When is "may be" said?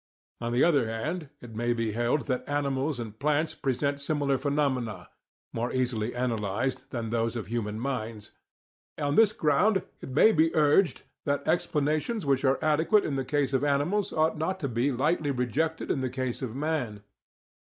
1.53-1.91, 10.09-10.55